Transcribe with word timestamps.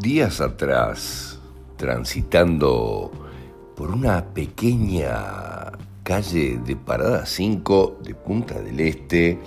Días 0.00 0.40
atrás, 0.40 1.38
transitando 1.76 3.10
por 3.76 3.90
una 3.90 4.24
pequeña 4.32 5.72
calle 6.02 6.58
de 6.64 6.74
Parada 6.74 7.26
5 7.26 7.98
de 8.02 8.14
Punta 8.14 8.58
del 8.62 8.80
Este, 8.80 9.38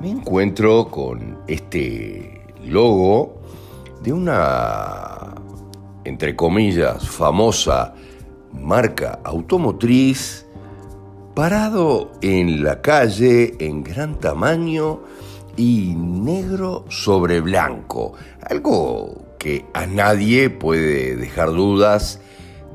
me 0.00 0.10
encuentro 0.10 0.86
con 0.86 1.40
este 1.48 2.46
logo 2.64 3.40
de 4.00 4.12
una, 4.12 5.34
entre 6.04 6.36
comillas, 6.36 7.08
famosa 7.08 7.94
marca 8.52 9.18
automotriz 9.24 10.46
parado 11.34 12.12
en 12.22 12.62
la 12.62 12.80
calle 12.80 13.56
en 13.58 13.82
gran 13.82 14.20
tamaño 14.20 15.00
y 15.56 15.94
negro 15.96 16.84
sobre 16.90 17.40
blanco, 17.40 18.12
algo 18.48 19.23
que 19.44 19.66
a 19.74 19.84
nadie 19.86 20.48
puede 20.48 21.16
dejar 21.16 21.50
dudas 21.50 22.18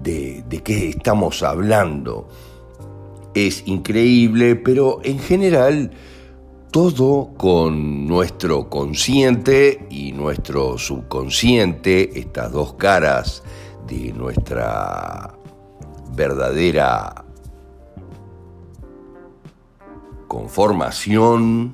de, 0.03 0.43
qué 0.63 0.89
estamos 0.89 1.41
hablando. 1.41 2.27
Es 3.33 3.63
increíble, 3.65 4.55
pero 4.55 4.99
en 5.03 5.17
general 5.17 5.89
todo 6.69 7.31
con 7.37 8.05
nuestro 8.05 8.69
consciente 8.69 9.87
y 9.89 10.11
nuestro 10.11 10.77
subconsciente, 10.77 12.19
estas 12.19 12.51
dos 12.51 12.73
caras 12.75 13.41
de 13.87 14.13
nuestra 14.13 15.33
verdadera 16.15 17.25
conformación, 20.27 21.73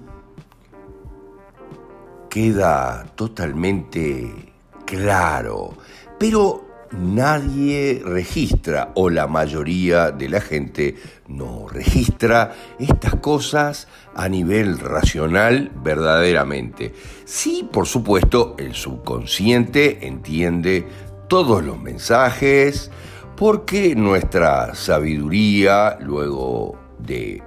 queda 2.29 3.05
totalmente 3.15 4.54
claro, 4.85 5.73
pero 6.19 6.65
nadie 6.91 8.01
registra, 8.03 8.91
o 8.95 9.09
la 9.09 9.27
mayoría 9.27 10.11
de 10.11 10.29
la 10.29 10.41
gente 10.41 10.95
no 11.27 11.67
registra 11.67 12.53
estas 12.79 13.15
cosas 13.15 13.87
a 14.15 14.29
nivel 14.29 14.79
racional 14.79 15.71
verdaderamente. 15.83 16.93
Sí, 17.25 17.67
por 17.71 17.87
supuesto, 17.87 18.55
el 18.57 18.75
subconsciente 18.75 20.07
entiende 20.07 20.87
todos 21.27 21.63
los 21.63 21.79
mensajes, 21.79 22.91
porque 23.35 23.95
nuestra 23.95 24.75
sabiduría, 24.75 25.97
luego 25.99 26.77
de 26.99 27.43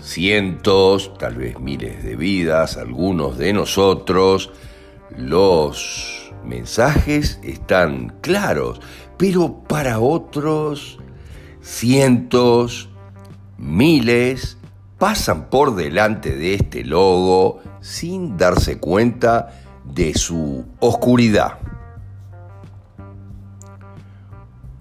cientos, 0.00 1.12
tal 1.18 1.36
vez 1.36 1.58
miles 1.58 2.04
de 2.04 2.14
vidas, 2.14 2.76
algunos 2.76 3.38
de 3.38 3.52
nosotros, 3.52 4.52
los 5.16 6.23
mensajes 6.44 7.38
están 7.42 8.14
claros, 8.20 8.80
pero 9.16 9.60
para 9.66 10.00
otros 10.00 10.98
cientos, 11.60 12.90
miles, 13.58 14.58
pasan 14.98 15.48
por 15.50 15.74
delante 15.74 16.36
de 16.36 16.54
este 16.54 16.84
logo 16.84 17.60
sin 17.80 18.36
darse 18.36 18.78
cuenta 18.78 19.50
de 19.84 20.14
su 20.14 20.64
oscuridad. 20.80 21.58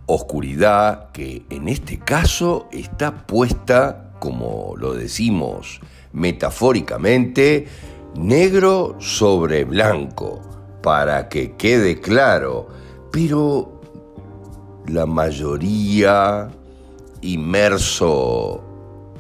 Oscuridad 0.06 1.12
que 1.12 1.46
en 1.50 1.68
este 1.70 2.00
caso 2.00 2.68
está 2.72 3.26
puesta, 3.26 4.12
como 4.20 4.76
lo 4.78 4.94
decimos 4.94 5.80
metafóricamente, 6.12 7.68
negro 8.16 8.96
sobre 9.00 9.64
blanco 9.64 10.53
para 10.84 11.30
que 11.30 11.54
quede 11.54 12.02
claro, 12.02 12.68
pero 13.12 13.82
la 14.86 15.06
mayoría 15.06 16.50
inmerso 17.22 18.62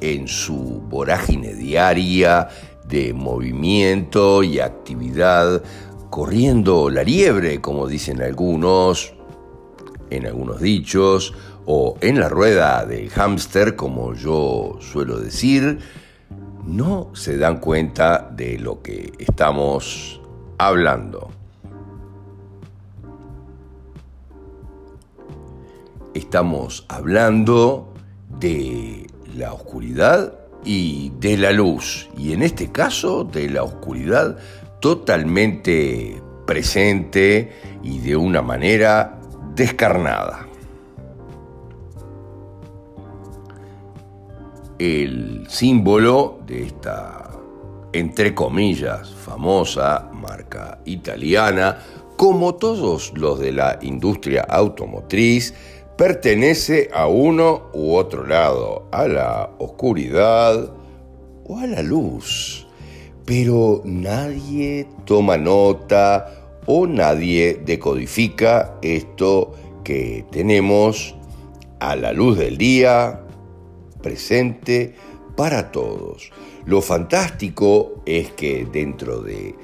en 0.01 0.27
su 0.27 0.81
vorágine 0.89 1.53
diaria 1.53 2.49
de 2.85 3.13
movimiento 3.13 4.43
y 4.43 4.59
actividad, 4.59 5.63
corriendo 6.09 6.89
la 6.89 7.03
liebre, 7.03 7.61
como 7.61 7.87
dicen 7.87 8.21
algunos, 8.21 9.13
en 10.09 10.27
algunos 10.27 10.59
dichos, 10.59 11.33
o 11.65 11.95
en 12.01 12.19
la 12.19 12.27
rueda 12.27 12.85
del 12.85 13.09
hámster, 13.09 13.77
como 13.77 14.13
yo 14.13 14.77
suelo 14.81 15.17
decir, 15.17 15.79
no 16.65 17.11
se 17.13 17.37
dan 17.37 17.61
cuenta 17.61 18.29
de 18.35 18.59
lo 18.59 18.81
que 18.81 19.13
estamos 19.17 20.19
hablando. 20.57 21.31
Estamos 26.13 26.85
hablando 26.89 27.93
de 28.39 29.07
la 29.35 29.53
oscuridad 29.53 30.33
y 30.63 31.11
de 31.19 31.37
la 31.37 31.51
luz, 31.51 32.09
y 32.17 32.33
en 32.33 32.43
este 32.43 32.71
caso 32.71 33.23
de 33.23 33.49
la 33.49 33.63
oscuridad 33.63 34.37
totalmente 34.79 36.21
presente 36.45 37.53
y 37.83 37.99
de 37.99 38.15
una 38.15 38.41
manera 38.41 39.19
descarnada. 39.55 40.47
El 44.79 45.45
símbolo 45.49 46.39
de 46.45 46.63
esta, 46.63 47.29
entre 47.93 48.33
comillas, 48.33 49.13
famosa 49.13 50.09
marca 50.13 50.79
italiana, 50.85 51.77
como 52.17 52.55
todos 52.55 53.13
los 53.15 53.39
de 53.39 53.51
la 53.51 53.79
industria 53.81 54.41
automotriz, 54.41 55.53
pertenece 55.97 56.89
a 56.93 57.07
uno 57.07 57.69
u 57.73 57.95
otro 57.95 58.25
lado, 58.25 58.87
a 58.91 59.07
la 59.07 59.51
oscuridad 59.59 60.71
o 61.45 61.57
a 61.57 61.67
la 61.67 61.81
luz. 61.81 62.67
Pero 63.25 63.81
nadie 63.85 64.87
toma 65.05 65.37
nota 65.37 66.59
o 66.65 66.87
nadie 66.87 67.61
decodifica 67.65 68.77
esto 68.81 69.53
que 69.83 70.25
tenemos 70.31 71.15
a 71.79 71.95
la 71.95 72.13
luz 72.13 72.37
del 72.37 72.57
día, 72.57 73.21
presente 74.01 74.95
para 75.35 75.71
todos. 75.71 76.31
Lo 76.65 76.81
fantástico 76.81 78.01
es 78.05 78.31
que 78.31 78.65
dentro 78.71 79.21
de 79.21 79.55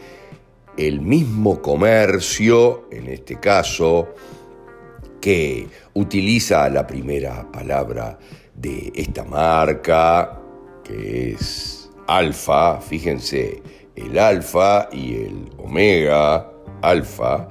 el 0.78 1.02
mismo 1.02 1.62
comercio, 1.62 2.86
en 2.92 3.08
este 3.08 3.40
caso, 3.40 4.10
que 5.22 5.68
utiliza 5.94 6.70
la 6.70 6.86
primera 6.88 7.50
palabra 7.52 8.18
de 8.56 8.92
esta 8.96 9.24
marca, 9.24 10.40
que 10.84 11.32
es 11.32 11.90
alfa, 12.08 12.82
fíjense, 12.82 13.62
el 13.96 14.18
alfa 14.18 14.90
y 14.92 15.16
el 15.16 15.52
omega, 15.58 16.50
alfa, 16.82 17.50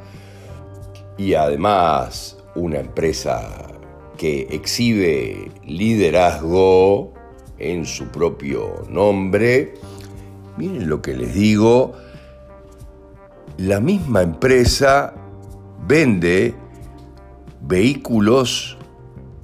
y 1.16 1.34
además 1.34 2.38
una 2.54 2.78
empresa 2.80 3.66
que 4.16 4.48
exhibe 4.50 5.50
liderazgo 5.64 7.12
en 7.58 7.86
su 7.86 8.08
propio 8.08 8.84
nombre. 8.88 9.74
Miren 10.56 10.88
lo 10.88 11.00
que 11.00 11.14
les 11.14 11.34
digo, 11.34 11.92
la 13.58 13.80
misma 13.80 14.22
empresa 14.22 15.14
vende 15.86 16.54
vehículos 17.60 18.78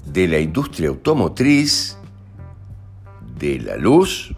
de 0.05 0.29
la 0.29 0.39
industria 0.39 0.89
automotriz, 0.89 1.97
de 3.39 3.61
la 3.61 3.77
luz 3.77 4.35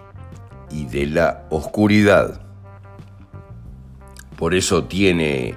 y 0.70 0.86
de 0.86 1.06
la 1.06 1.46
oscuridad. 1.50 2.40
Por 4.36 4.54
eso 4.54 4.84
tiene 4.84 5.54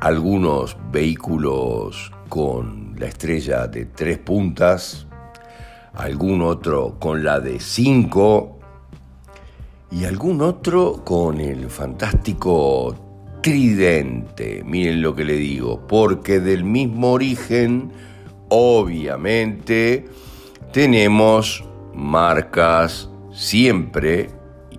algunos 0.00 0.76
vehículos 0.90 2.12
con 2.28 2.94
la 2.98 3.06
estrella 3.06 3.66
de 3.66 3.86
tres 3.86 4.18
puntas, 4.18 5.06
algún 5.94 6.42
otro 6.42 6.96
con 6.98 7.24
la 7.24 7.40
de 7.40 7.58
cinco 7.60 8.58
y 9.90 10.04
algún 10.04 10.40
otro 10.40 11.02
con 11.04 11.40
el 11.40 11.68
fantástico 11.68 13.09
tridente. 13.40 14.62
Miren 14.64 15.02
lo 15.02 15.14
que 15.14 15.24
le 15.24 15.34
digo, 15.34 15.86
porque 15.86 16.40
del 16.40 16.64
mismo 16.64 17.12
origen, 17.12 17.92
obviamente, 18.48 20.06
tenemos 20.72 21.64
marcas 21.94 23.08
siempre 23.32 24.30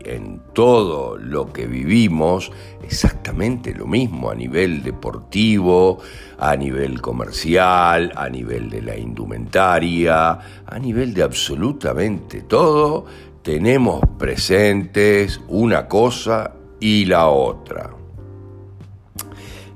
en 0.04 0.42
todo 0.54 1.18
lo 1.18 1.54
que 1.54 1.68
vivimos 1.68 2.52
exactamente 2.84 3.74
lo 3.74 3.88
mismo 3.88 4.30
a 4.30 4.36
nivel 4.36 4.84
deportivo, 4.84 6.00
a 6.38 6.56
nivel 6.56 7.02
comercial, 7.02 8.12
a 8.16 8.28
nivel 8.30 8.70
de 8.70 8.82
la 8.82 8.98
indumentaria, 8.98 10.40
a 10.66 10.80
nivel 10.80 11.14
de 11.14 11.24
absolutamente 11.24 12.42
todo, 12.42 13.06
tenemos 13.42 14.02
presentes 14.18 15.40
una 15.48 15.88
cosa 15.88 16.54
y 16.80 17.06
la 17.06 17.28
otra. 17.28 18.01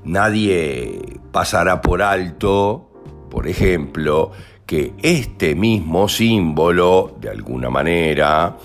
Nadie 0.06 1.20
pasará 1.32 1.82
por 1.82 2.00
alto, 2.00 2.90
por 3.30 3.46
ejemplo, 3.46 4.30
que 4.64 4.94
este 5.02 5.54
mismo 5.54 6.08
símbolo, 6.08 7.16
de 7.20 7.28
alguna 7.28 7.70
manera, 7.70 8.56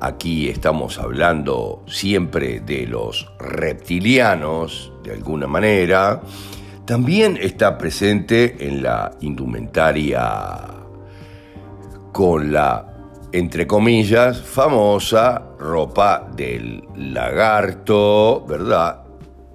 Aquí 0.00 0.48
estamos 0.48 0.98
hablando 0.98 1.82
siempre 1.88 2.60
de 2.60 2.86
los 2.86 3.32
reptilianos, 3.40 4.92
de 5.02 5.12
alguna 5.12 5.48
manera. 5.48 6.20
También 6.84 7.36
está 7.36 7.76
presente 7.76 8.68
en 8.68 8.84
la 8.84 9.10
indumentaria 9.22 10.60
con 12.12 12.52
la, 12.52 12.86
entre 13.32 13.66
comillas, 13.66 14.40
famosa 14.40 15.42
ropa 15.58 16.28
del 16.32 16.84
lagarto, 16.94 18.46
¿verdad? 18.46 19.07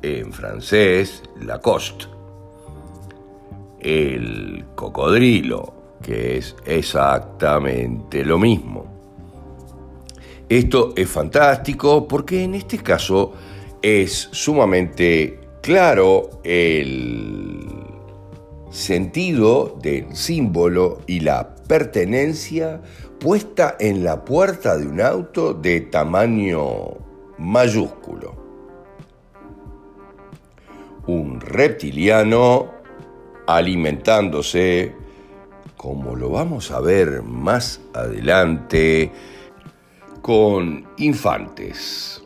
En 0.03 0.33
francés, 0.33 1.23
Lacoste. 1.39 2.07
El 3.79 4.65
cocodrilo, 4.75 5.73
que 6.01 6.37
es 6.37 6.57
exactamente 6.65 8.25
lo 8.25 8.37
mismo. 8.37 8.85
Esto 10.49 10.91
es 10.97 11.09
fantástico 11.09 12.05
porque 12.05 12.43
en 12.43 12.55
este 12.55 12.79
caso 12.79 13.31
es 13.81 14.27
sumamente 14.33 15.39
claro 15.61 16.41
el 16.43 17.65
sentido 18.71 19.79
del 19.81 20.13
símbolo 20.13 20.99
y 21.07 21.21
la 21.21 21.55
pertenencia 21.55 22.81
puesta 23.21 23.77
en 23.79 24.03
la 24.03 24.25
puerta 24.25 24.77
de 24.77 24.85
un 24.85 24.99
auto 24.99 25.53
de 25.53 25.79
tamaño 25.79 26.97
mayúsculo. 27.37 28.42
Un 31.05 31.41
reptiliano 31.41 32.71
alimentándose, 33.47 34.95
como 35.75 36.15
lo 36.15 36.29
vamos 36.29 36.71
a 36.71 36.79
ver 36.79 37.23
más 37.23 37.81
adelante, 37.93 39.11
con 40.21 40.87
infantes, 40.97 42.23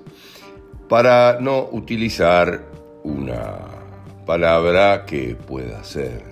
para 0.87 1.39
no 1.41 1.67
utilizar 1.71 2.67
una 3.03 3.57
palabra 4.27 5.05
que 5.05 5.35
pueda 5.35 5.83
ser 5.83 6.23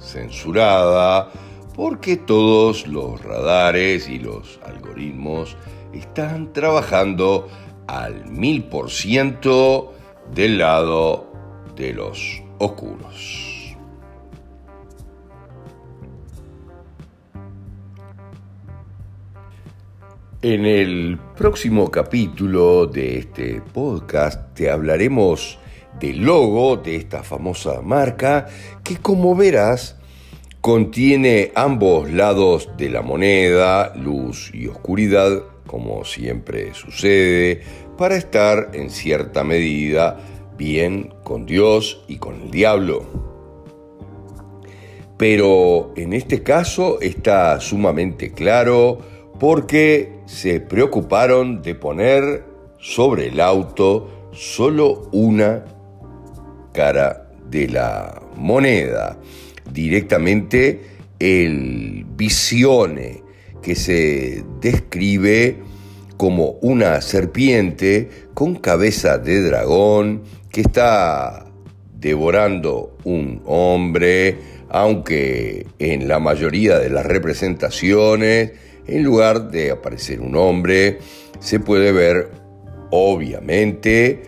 censurada, 0.00 1.30
porque 1.76 2.16
todos 2.16 2.88
los 2.88 3.22
radares 3.22 4.08
y 4.08 4.18
los 4.18 4.58
algoritmos 4.64 5.56
están 5.92 6.52
trabajando 6.52 7.48
al 7.86 8.26
mil 8.26 8.64
por 8.64 8.90
ciento 8.90 9.94
del 10.34 10.58
lado 10.58 11.29
de 11.80 11.94
los 11.94 12.42
oscuros. 12.58 13.74
En 20.42 20.66
el 20.66 21.18
próximo 21.36 21.90
capítulo 21.90 22.86
de 22.86 23.18
este 23.18 23.62
podcast 23.72 24.54
te 24.54 24.70
hablaremos 24.70 25.58
del 25.98 26.22
logo 26.22 26.76
de 26.76 26.96
esta 26.96 27.22
famosa 27.22 27.80
marca 27.80 28.46
que 28.84 28.98
como 28.98 29.34
verás 29.34 29.96
contiene 30.60 31.50
ambos 31.54 32.10
lados 32.10 32.68
de 32.76 32.90
la 32.90 33.00
moneda, 33.00 33.94
luz 33.96 34.50
y 34.52 34.66
oscuridad, 34.66 35.44
como 35.66 36.04
siempre 36.04 36.74
sucede, 36.74 37.62
para 37.96 38.16
estar 38.16 38.70
en 38.74 38.90
cierta 38.90 39.44
medida 39.44 40.18
bien 40.60 41.14
con 41.24 41.46
Dios 41.46 42.04
y 42.06 42.18
con 42.18 42.42
el 42.42 42.50
diablo. 42.50 43.02
Pero 45.16 45.94
en 45.96 46.12
este 46.12 46.42
caso 46.42 47.00
está 47.00 47.58
sumamente 47.60 48.32
claro 48.32 48.98
porque 49.40 50.18
se 50.26 50.60
preocuparon 50.60 51.62
de 51.62 51.74
poner 51.74 52.44
sobre 52.78 53.28
el 53.28 53.40
auto 53.40 54.28
solo 54.32 55.08
una 55.12 55.64
cara 56.74 57.30
de 57.48 57.66
la 57.66 58.20
moneda, 58.36 59.18
directamente 59.72 60.82
el 61.18 62.04
visione, 62.16 63.22
que 63.62 63.74
se 63.74 64.44
describe 64.60 65.56
como 66.18 66.58
una 66.60 67.00
serpiente 67.00 68.10
con 68.34 68.56
cabeza 68.56 69.16
de 69.16 69.40
dragón 69.40 70.22
que 70.50 70.62
está 70.62 71.46
devorando 71.94 72.96
un 73.04 73.42
hombre, 73.46 74.38
aunque 74.68 75.66
en 75.78 76.08
la 76.08 76.18
mayoría 76.18 76.78
de 76.78 76.90
las 76.90 77.06
representaciones 77.06 78.52
en 78.86 79.04
lugar 79.04 79.50
de 79.50 79.70
aparecer 79.70 80.20
un 80.20 80.34
hombre, 80.36 80.98
se 81.38 81.60
puede 81.60 81.92
ver 81.92 82.30
obviamente 82.90 84.22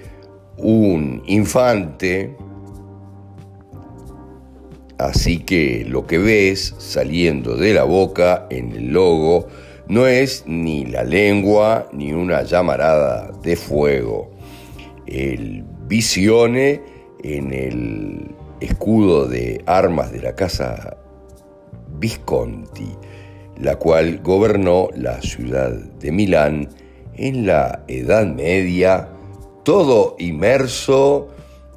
un 0.58 1.22
infante. 1.26 2.36
Así 4.98 5.38
que 5.38 5.84
lo 5.88 6.06
que 6.06 6.18
ves 6.18 6.74
saliendo 6.78 7.56
de 7.56 7.74
la 7.74 7.82
boca 7.82 8.46
en 8.50 8.72
el 8.72 8.92
logo 8.92 9.48
no 9.88 10.06
es 10.06 10.44
ni 10.46 10.86
la 10.86 11.02
lengua 11.02 11.88
ni 11.92 12.12
una 12.12 12.42
llamarada 12.42 13.32
de 13.42 13.56
fuego. 13.56 14.30
En 17.22 17.52
el 17.52 18.34
escudo 18.60 19.28
de 19.28 19.62
armas 19.66 20.12
de 20.12 20.22
la 20.22 20.34
casa 20.34 20.96
Visconti 21.98 22.96
la 23.62 23.76
cual 23.76 24.20
gobernó 24.22 24.88
la 24.96 25.20
ciudad 25.22 25.70
de 25.72 26.10
Milán 26.10 26.68
en 27.14 27.46
la 27.46 27.84
Edad 27.86 28.26
Media, 28.26 29.08
todo 29.62 30.16
inmerso 30.18 31.28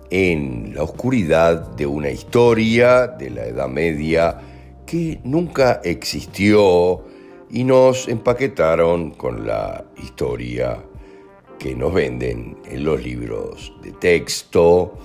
en 0.09 0.73
la 0.73 0.83
oscuridad 0.83 1.75
de 1.75 1.85
una 1.85 2.09
historia 2.09 3.07
de 3.07 3.29
la 3.29 3.45
Edad 3.45 3.67
Media 3.67 4.39
que 4.85 5.19
nunca 5.23 5.81
existió 5.83 7.03
y 7.51 7.63
nos 7.63 8.07
empaquetaron 8.07 9.11
con 9.11 9.45
la 9.45 9.83
historia 10.01 10.79
que 11.59 11.75
nos 11.75 11.93
venden 11.93 12.57
en 12.65 12.83
los 12.83 13.03
libros 13.03 13.73
de 13.81 13.91
texto, 13.91 14.97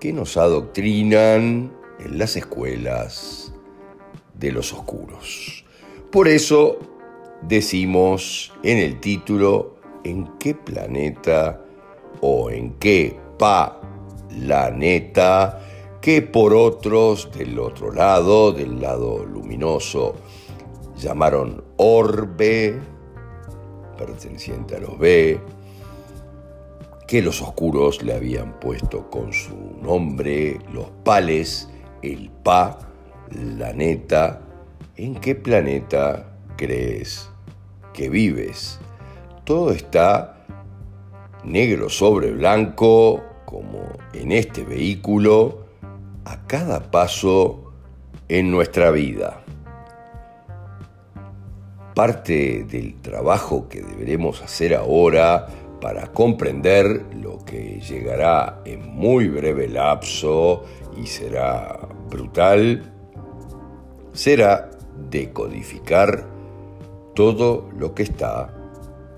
que 0.00 0.12
nos 0.12 0.36
adoctrinan 0.36 1.72
en 1.98 2.18
las 2.18 2.36
escuelas 2.36 3.52
de 4.34 4.52
los 4.52 4.72
oscuros. 4.72 5.64
Por 6.10 6.28
eso 6.28 6.78
decimos 7.42 8.52
en 8.62 8.78
el 8.78 9.00
título 9.00 9.76
en 10.04 10.26
qué 10.38 10.54
planeta 10.54 11.64
o 12.20 12.50
en 12.50 12.74
qué 12.74 13.18
planeta 14.28 15.60
que 16.00 16.22
por 16.22 16.54
otros 16.54 17.30
del 17.36 17.58
otro 17.58 17.92
lado, 17.92 18.52
del 18.52 18.80
lado 18.80 19.24
luminoso, 19.24 20.14
llamaron 20.96 21.64
orbe, 21.76 22.78
perteneciente 23.96 24.76
a 24.76 24.80
los 24.80 24.98
B, 24.98 25.40
que 27.08 27.22
los 27.22 27.42
oscuros 27.42 28.02
le 28.04 28.14
habían 28.14 28.60
puesto 28.60 29.10
con 29.10 29.32
su 29.32 29.56
nombre 29.82 30.58
los 30.72 30.90
pales, 31.04 31.68
el 32.02 32.30
pa, 32.30 32.78
la 33.32 33.72
neta, 33.72 34.42
¿En 34.98 35.14
qué 35.14 35.36
planeta 35.36 36.26
crees 36.56 37.30
que 37.94 38.08
vives? 38.08 38.80
Todo 39.44 39.70
está 39.70 40.44
negro 41.44 41.88
sobre 41.88 42.32
blanco, 42.32 43.22
como 43.44 43.78
en 44.12 44.32
este 44.32 44.64
vehículo, 44.64 45.66
a 46.24 46.48
cada 46.48 46.90
paso 46.90 47.72
en 48.28 48.50
nuestra 48.50 48.90
vida. 48.90 49.44
Parte 51.94 52.64
del 52.64 53.00
trabajo 53.00 53.68
que 53.68 53.80
deberemos 53.80 54.42
hacer 54.42 54.74
ahora 54.74 55.46
para 55.80 56.08
comprender 56.12 57.06
lo 57.14 57.38
que 57.44 57.80
llegará 57.80 58.62
en 58.64 58.88
muy 58.94 59.28
breve 59.28 59.68
lapso 59.68 60.64
y 60.96 61.06
será 61.06 61.78
brutal, 62.08 62.92
será 64.12 64.70
decodificar 65.10 66.26
todo 67.14 67.68
lo 67.76 67.94
que 67.94 68.02
está 68.02 68.54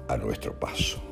a 0.08 0.16
nuestro 0.16 0.58
paso. 0.58 1.09